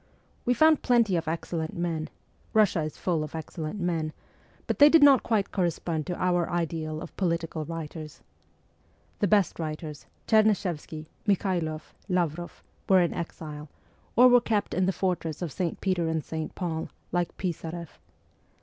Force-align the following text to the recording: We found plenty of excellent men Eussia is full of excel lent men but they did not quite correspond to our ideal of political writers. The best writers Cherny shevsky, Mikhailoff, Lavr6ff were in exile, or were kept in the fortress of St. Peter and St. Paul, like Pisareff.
We 0.45 0.55
found 0.55 0.81
plenty 0.81 1.15
of 1.15 1.27
excellent 1.27 1.77
men 1.77 2.09
Eussia 2.55 2.83
is 2.87 2.97
full 2.97 3.23
of 3.23 3.35
excel 3.35 3.65
lent 3.65 3.79
men 3.79 4.13
but 4.65 4.79
they 4.79 4.89
did 4.89 5.03
not 5.03 5.21
quite 5.21 5.51
correspond 5.51 6.07
to 6.07 6.15
our 6.17 6.49
ideal 6.49 7.03
of 7.03 7.15
political 7.17 7.65
writers. 7.65 8.23
The 9.19 9.27
best 9.27 9.59
writers 9.59 10.07
Cherny 10.27 10.55
shevsky, 10.57 11.05
Mikhailoff, 11.27 11.93
Lavr6ff 12.09 12.61
were 12.89 13.01
in 13.01 13.13
exile, 13.13 13.69
or 14.15 14.27
were 14.27 14.41
kept 14.41 14.73
in 14.73 14.87
the 14.87 14.91
fortress 14.91 15.43
of 15.43 15.51
St. 15.51 15.79
Peter 15.81 16.07
and 16.07 16.23
St. 16.25 16.55
Paul, 16.55 16.89
like 17.11 17.37
Pisareff. 17.37 17.99